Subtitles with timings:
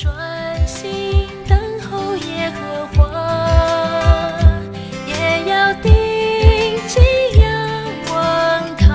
[0.00, 0.14] 专
[0.64, 3.02] 心等候耶和华，
[5.04, 5.90] 也要定
[6.86, 7.02] 睛
[7.40, 7.42] 仰
[8.14, 8.86] 望他，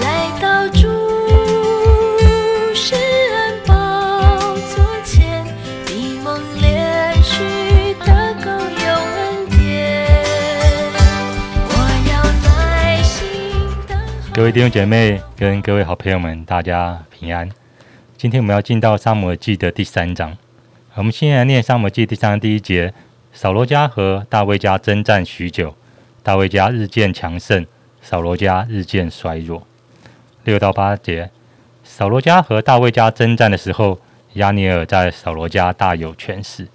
[0.00, 0.86] 来到主
[2.74, 3.72] 施恩宝
[4.68, 5.46] 座前，
[5.86, 8.86] 闭蒙连续的够有
[9.16, 10.04] 恩典。
[11.70, 11.72] 我
[12.12, 12.12] 要
[12.44, 13.16] 耐心
[13.88, 14.34] 等候。
[14.34, 17.48] 各位弟兄姐妹跟各位好朋友们，大家平安。
[18.20, 20.36] 今天我们要进到撒母耳记的第三章。
[20.94, 22.92] 我们先来念撒母耳记第三章第一节：
[23.32, 25.74] 扫罗家和大卫家征战许久，
[26.22, 27.64] 大卫家日渐强盛，
[28.02, 29.66] 扫罗家日渐衰弱。
[30.44, 31.30] 六到八节：
[31.82, 33.98] 扫罗家和大卫家征战的时候，
[34.34, 36.68] 亚尼尔在扫罗家大有权势。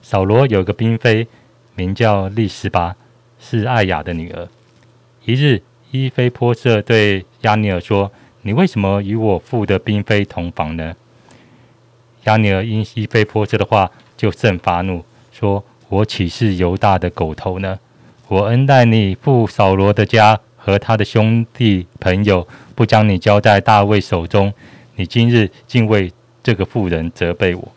[0.00, 1.26] 扫罗有个嫔妃，
[1.74, 2.94] 名叫利斯巴，
[3.40, 4.46] 是艾雅的女儿。
[5.24, 8.12] 一日，伊菲波设对亚尼尔说
[8.44, 10.94] ：“你为什么与我父的嫔妃同房呢？”
[12.24, 17.78] 亚尼尔因西非波设的话，就甚发怒，说：“我岂是犹大的狗头呢？
[18.28, 24.52] 我恩待你父扫罗的家和他的兄弟朋友，不将你交在大卫手中，
[24.96, 26.10] 你今日竟为
[26.42, 27.68] 这个妇人责备我。”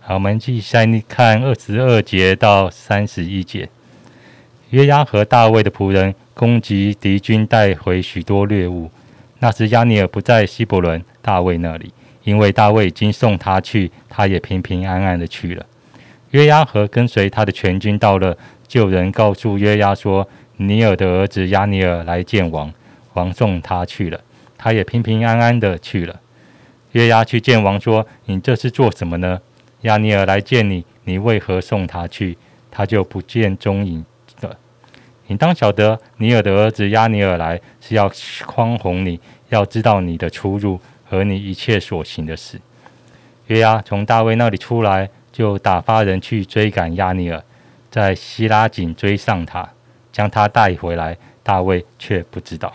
[0.00, 3.68] 好，我们继续看二十二节到三十一节。
[4.70, 8.88] 约押和大卫的仆人攻击敌军，带回许多掠物。
[9.40, 11.92] 那时亚尼尔不在希伯伦大卫那里，
[12.24, 15.64] 因为大卫已经送他去，他也平平安安的去了。
[16.30, 18.36] 约押和跟随他的全军到了，
[18.68, 22.72] 就有人告诉约押说：“尼尔的儿子亚尼尔来见王，
[23.14, 24.20] 王送他去了，
[24.58, 26.20] 他也平平安安的去了。”
[26.92, 29.40] 约押去见王说：“你这是做什么呢？
[29.82, 32.36] 亚尼尔来见你，你为何送他去？
[32.70, 34.04] 他就不见踪影。
[35.30, 38.10] 你当晓得，尼尔的儿子亚尼尔来是要
[38.48, 42.60] 匡宏你，要知道你的出入和你一切所行的事。”
[43.46, 47.40] 约押从大卫那里出来，就打发人去追赶亚尼尔，
[47.92, 49.70] 在希拉井追上他，
[50.10, 51.16] 将他带回来。
[51.44, 52.72] 大卫却不知道。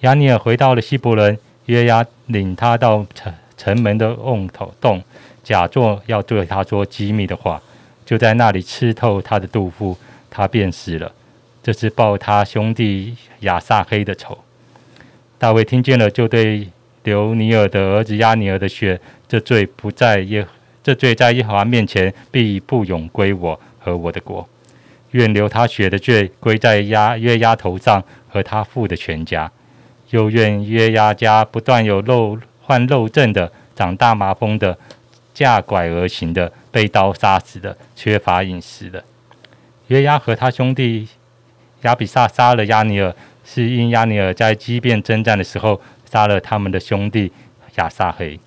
[0.00, 5.02] 亚尼尔回到了希伯伦，约押领他到城城门的瓮头洞，
[5.42, 7.60] 假作要对他说机密的话，
[8.06, 9.98] 就在那里吃透他的肚腹，
[10.30, 11.12] 他便死了。
[11.68, 14.38] 这是报他兄弟亚撒黑的仇。
[15.36, 16.66] 大卫听见了，就对
[17.02, 18.98] 流尼尔的儿子亚尼尔的血，
[19.28, 20.46] 这罪不在耶，
[20.82, 24.48] 这罪在耶和华面前必不永归我和我的国。
[25.10, 29.52] 愿流他血的罪归在押约押头上和他父的全家。
[30.08, 34.78] 又愿约押家不断有漏患漏症的、长大麻风的、
[35.34, 39.04] 架拐而行的、被刀杀死的、缺乏饮食的。
[39.88, 41.06] 约押和他兄弟
[41.82, 45.80] 亚比萨杀了亚尼尔，是因亚尼尔在激变征战的时候
[46.10, 47.32] 杀了他们的兄弟
[47.76, 48.38] 亚撒黑。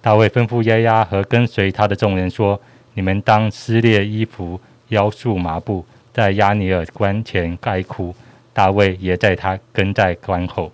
[0.00, 2.60] 大卫吩咐约押和跟随他的众人说
[2.94, 8.14] ：“你们当撕裂衣服，腰束麻布，在亚尼尔关前哀哭。”
[8.52, 10.72] 大卫也在他跟在关后。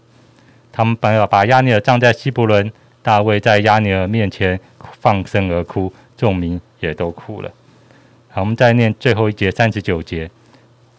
[0.72, 2.72] 他们把把亚尼尔葬在希伯伦，
[3.02, 4.58] 大卫在亚尼尔面前
[4.98, 7.50] 放声而哭，众民也都哭了。
[8.30, 10.30] 好，我们再念最后一节三十九节。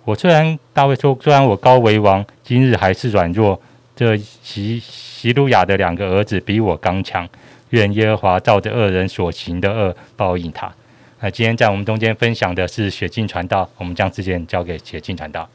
[0.07, 3.61] 我虽然大卫说，虽然我高为王，今日还是软弱。
[3.93, 7.27] 这席席鲁雅的两个儿子比我刚强。
[7.71, 10.73] 愿耶和华照着恶人所行的恶报应他。
[11.19, 15.49] 那今天在我们中间分享的是雪镜传道，我们将时间交给雪镜传道。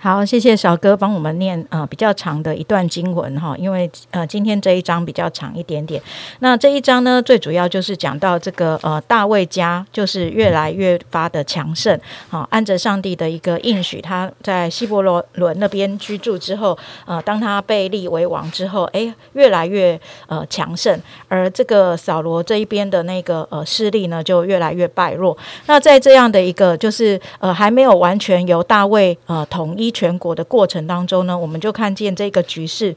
[0.00, 6.00] 好，谢谢小哥帮我们念呃比较长的一段经文哈，因为呃今天这一章比较长一点点。
[6.38, 11.98] 那这一章呢，最主要就是讲到这个呃大卫家就是越来越发的强盛，
[12.28, 25.36] 好，按着上帝的一个应许，他在希伯罗伦那边居住之后，呃，当他被立为王之后，哎，越来越呃强盛，而这个扫罗这一边的那个呃势力呢，就越来越败弱。
[25.66, 29.87] 那在这样的一个就是呃还没有完全由大卫呃统一。
[29.90, 32.94] 全国的过程当中呢，我们就看见这个局势。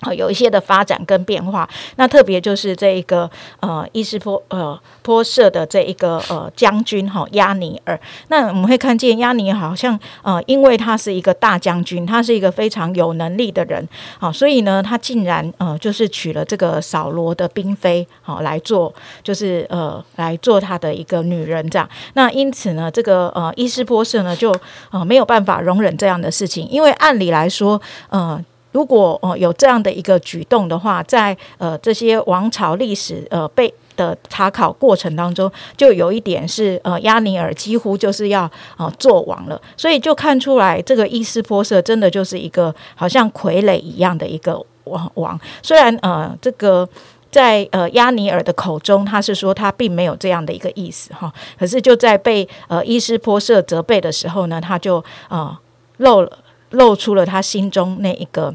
[0.00, 1.68] 好，有一些的发展跟变化。
[1.96, 3.30] 那特别就是这一个
[3.60, 7.98] 呃，伊斯坡呃坡社的这一个呃将军哈亚尼尔。
[8.28, 13.86] 那我们会看见亚尼好像呃，因为他是一个大将军，他是一个非常有能力的人，
[14.18, 18.92] 好，所以呢，他竟然呃就是娶了这个扫罗的嫔妃好来做，
[19.22, 21.88] 就是呃来做他的一个女人这样。
[22.14, 24.54] 那因此呢，这个呃伊斯坡社呢就
[24.90, 28.42] 呃没有办法容忍这样的事情，因为按理来说呃。
[28.72, 45.38] 如果哦有这样的一个举动的话，在呃这些王朝历史呃被的查考过程当中，就有一点是呃亚尼尔几乎就是要呃做王了，所以就看出来这个伊斯波色真的就是一个好像傀儡一样的一个王王。
[45.62, 46.88] 虽然呃这个
[47.30, 51.32] 在呃亚尼尔的口中，他是说他并没有这样的一个意思哈。
[51.58, 55.56] 可是就在被呃伊斯波设责备的时候呢，他就呃
[55.98, 56.26] 露
[56.70, 58.54] 露出了他心中那一个。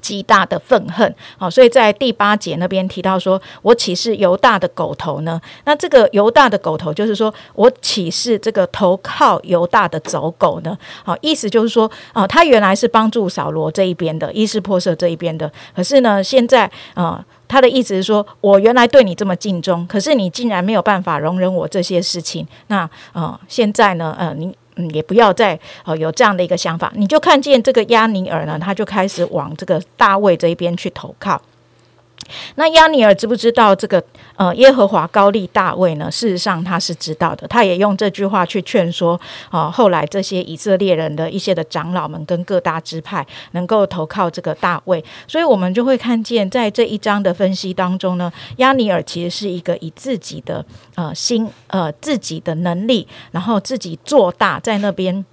[0.00, 5.38] 极大的愤恨，好，所以在第八节那边提到说，我岂是犹大的狗头呢？
[5.64, 10.78] 那这个犹大的狗头，就是说我岂是这个投靠犹大的走狗呢？
[11.04, 24.56] 好，意思就是说，啊，他原来是帮助扫罗这一边的，伊斯破舍这一边的，可是呢，现在啊，他的意思是说，我原来对你这么尽忠，可是你竟然没有办法容忍我这些事情，那啊，现在呢，呃，你。
[24.76, 31.40] 嗯，也不要再呃有这样的一个想法，你就看见这个亚尼尔呢，他就开始往这个大卫这一边去投靠。
[32.54, 34.02] 那亚尼尔知不知道这个
[34.36, 36.10] 呃耶和华高利大卫呢？
[36.10, 55.24] 事实上他是知道的，他也用这句话去劝说啊，后来这些以色列人的一些的长老们跟各大支派能够投靠这个大卫，所以我们就会看见在这一章的分析当中呢，亚尼尔其实是一个以自己的呃心呃自己的能力，然后自己做大在那边。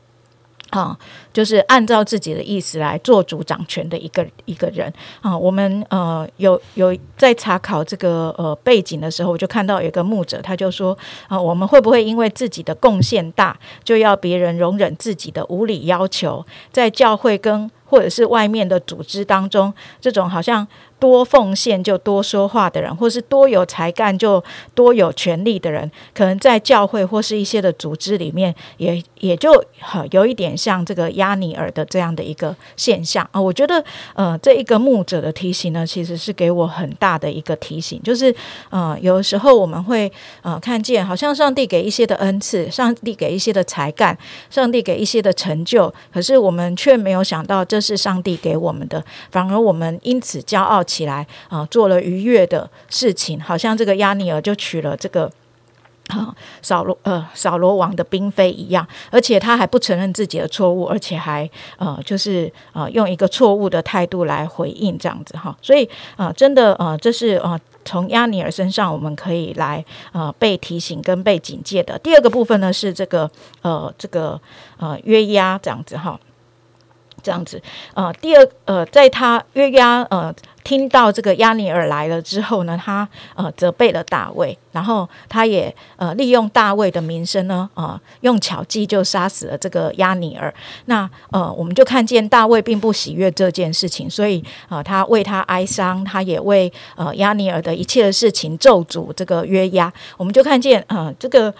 [0.69, 0.97] 啊，
[1.31, 4.91] 就是按照自己的意思来做主掌权的一个一个人
[5.21, 5.37] 啊。
[5.37, 10.97] 我们呃有有在查考这个呃背景的时候，我就看到有一个牧者，他就说
[11.27, 16.45] 啊，我们会不会因为自己的贡献大，就要别人容忍自己的无理要求？
[16.71, 20.67] 在教会跟或者是外面的组织当中，这种好像。
[20.99, 29.63] 多奉献就多说话的人，或是多有才干就多有权力的人，可能在教会或是一些的组织里面，也也就
[30.11, 33.39] 有一点像这个亚尼尔的这样的一个现象啊。
[33.39, 33.83] 我觉得，
[34.15, 38.33] 呃，这一个牧者的提醒呢，其实是给我很大的一个提醒，就是
[38.71, 40.11] 呃，有时候我们会
[40.41, 44.17] 呃看见，好像上帝给一些的恩赐，上帝给一些的才干，
[44.49, 50.83] 上帝给一些的成就，可是我们却没有想到这是上帝给我们的，反而我们因此骄傲。
[50.87, 55.29] 起来啊，做了愉悦的事情，好像这个亚尼尔就娶了这个
[56.07, 61.47] 啊扫罗呃扫罗王的嫔妃一样，而且他还不承认自己的错误，而且还
[61.77, 71.99] 呃就是呃用一个错误的态度来回应这样子哈，所以啊真的呃这是呃从亚尼尔身上我们可以来呃被提醒跟被警戒的。
[71.99, 73.29] 第二个部分呢是这个
[73.61, 74.39] 呃这个
[74.77, 76.17] 呃约押这样子哈。
[77.23, 77.61] 这样子，
[77.95, 80.33] 呃，第二，呃，在他约押，呃，
[80.67, 90.53] 听到这个亚尼尔来了之后呢，他呃责备了大卫，然后他也呃利用大卫的名声呢，呃，用巧计就杀死了这个亚尼尔。
[90.87, 99.89] 那呃，我们就看见大卫并不喜悦这件事情，所以呃，他为他哀伤，他也为呃亚尼尔的一切的事情咒诅这个约押。
[100.17, 101.53] 我们就看见，呃，这个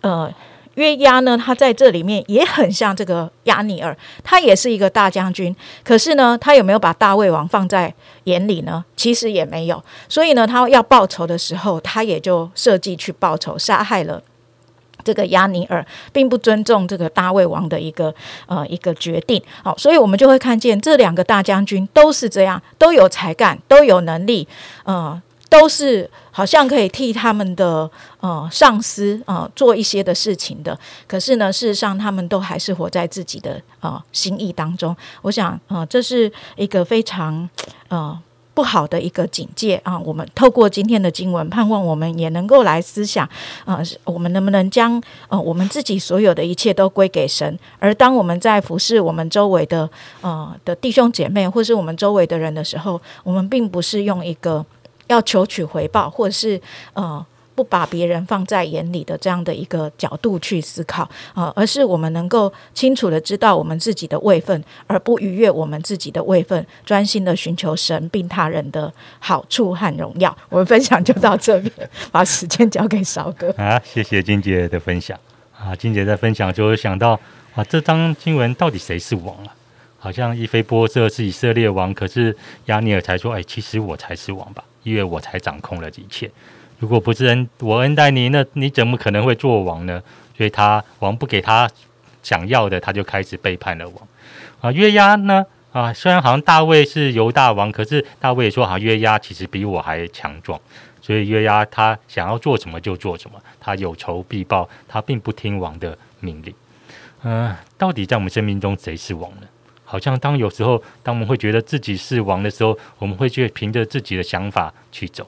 [0.00, 0.32] 呃。
[0.76, 3.94] 约押呢，他在这里面也很像这个亚尼尔，
[4.24, 5.54] 他也是一个大将军。
[5.84, 7.92] 可是呢，他有没有把大卫王放在
[8.24, 8.84] 眼里呢？
[8.96, 9.82] 其实也没有。
[10.08, 14.22] 所以呢，他要报仇的时候，他也就设计去报仇，杀害了
[15.02, 18.14] 这个亚尼尔，并不尊重这个大卫王的一个
[18.46, 19.42] 呃一个决定。
[19.62, 24.46] 好，所以我们就会看见这两个大将军都是这样，都有才干，都有能力，
[24.84, 25.20] 嗯。
[25.58, 34.94] 都是好像可以替他们的呃上司呃做一些的事情的，可是呢，事实上他们都还是活在自己的呃心意当中。
[35.22, 37.48] 我想呃这是一个非常
[37.88, 38.18] 呃
[38.52, 39.98] 不好的一个警戒啊。
[39.98, 43.26] 我们透过今天的经文，盼望我们也能够来思想
[43.64, 47.58] 啊，我们能不能将呃我们自己所有的一切都归给神？
[47.78, 49.88] 而当我们在服侍我们周围的
[50.20, 54.62] 呃的弟兄姐妹，或是我们周围的人的时候，我们并不是用一个。
[55.08, 56.60] 要求取回报，或者是
[56.94, 70.36] 呃不把别人放在眼里的这样的一个角度去思考啊，而是我们能够清楚的知道我们自己的位分，而不逾越我们自己的位分，专心的寻求神并他人的好处和荣耀。
[70.50, 71.72] 我们分享就到这边，
[72.12, 75.18] 把时间交给少哥啊，谢谢金姐的分享
[75.58, 77.18] 啊，金姐在分享就会想到
[77.54, 79.54] 啊，这张经文到底谁是王啊？
[79.98, 82.36] 好像伊菲波色是以色列王，可是
[82.66, 84.62] 亚尼尔才说，哎，其实我才是王吧。
[84.86, 86.30] 因为我才掌控了一切，
[86.78, 90.00] 如果不是恩我恩待你，那你怎么可能会做王呢？
[90.36, 91.68] 所以他王不给他
[92.22, 94.08] 想要的，他就开始背叛了王。
[94.60, 95.44] 啊，约押呢？
[95.72, 100.60] 啊，虽然好像大卫是犹大王，可是大卫说，好约押其实比我还强壮，
[101.02, 106.54] 所以约押他想要做什么就做什么，他有仇必报，他并不听王的命令。
[107.24, 109.48] 嗯，到底在我们生命中谁是王呢？
[109.86, 115.26] 好像当有时候，当我们会觉得自己是王的时候，我们会去凭着自己的想法去走。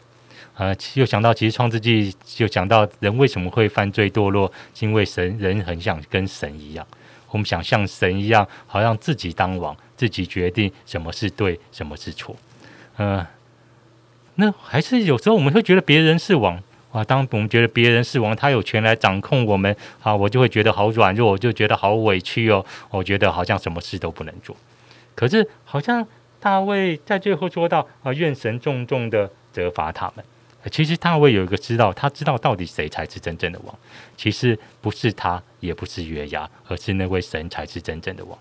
[0.57, 6.85] 呃，又想到其实创世纪就讲到人为什么会犯罪堕落，因为神人很想跟神一样，
[7.31, 12.35] 我们想像神一样，好像自己当王，自己决定什么是对，什么是错。
[12.97, 13.25] 呃，
[14.35, 17.05] 那还是有时候我们会觉得别人是王啊。
[17.05, 22.65] 当我们觉得别人是王，他有权来掌控我们啊，我就会觉得好软弱，我就觉得好委屈哦。
[22.91, 24.57] 我觉得好像什么事都不能做。
[25.15, 26.07] 可是好像
[26.39, 30.25] 大卫在最后说到啊，愿神重重的责罚他们。
[30.73, 33.75] 其实大卫有一个知道，他知道到底谁才是真正的王。
[34.17, 38.37] 其实不是他，也不是约押，而是那位神才是真正的王。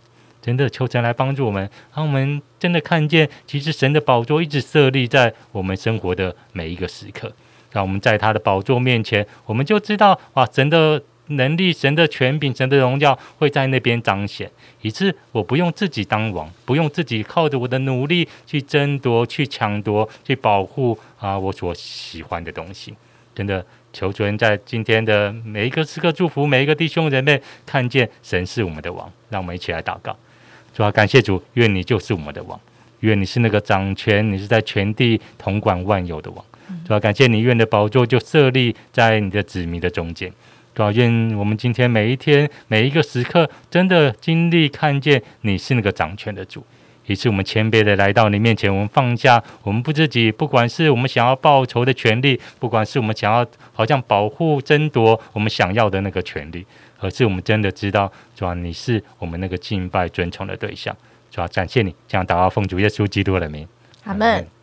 [0.48, 7.30] 真的求神来帮助我们，让我们真的看见，其实神的宝座一直设立在我们生活的每一个时刻。
[7.74, 11.04] 让我们在他的宝座面前，我们就知道哇，神的。
[11.32, 14.50] 能力、神的权柄、神的荣耀会在那边彰显，
[14.82, 22.96] 以致我不用自己当王，不用自己靠着我的努力去争夺、去抢夺、去保护啊我所喜欢的东西。
[23.36, 29.12] 真的，求主在今天的每一个时刻祝福每一个弟兄姐妹，看见神是我们的王。
[29.30, 30.16] 让我们一起来祷告，
[30.78, 32.60] 主要感谢主，愿你就是我们的王，
[33.00, 36.46] 愿你是那个掌权，你是在全地统管万有的王。
[36.86, 40.32] 主要感谢你，愿的宝座就设立在你的子民的中间。
[40.76, 46.64] 主愿我们今天每一天每一个时刻，真的经历看见你是那个掌权的主，
[47.08, 56.66] 也是我们谦卑的来到你面前，我们放下我们不自己，不管是我们想要报仇的权利，不管是我们想要好像保护争夺我们想要的那个权利，
[57.00, 60.96] 而是我们真的知道，主啊你是我们那个敬拜尊崇的对象。
[61.32, 63.68] 主啊感谢你，这样祷告奉主耶稣基督的名，
[64.04, 64.57] 阿门。